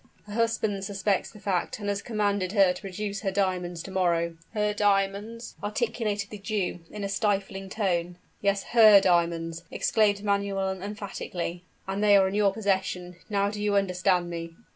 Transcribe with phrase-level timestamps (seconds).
[0.25, 4.35] "Her husband suspects the fact, and has commanded her to produce her diamonds to morrow"
[4.55, 8.17] "Her diamonds!" articulated the Jew in a stifling tone.
[8.41, 13.17] "Yes, her diamonds," exclaimed Manuel emphatically; "and they are in your possession.
[13.29, 14.55] Now do you understand me?"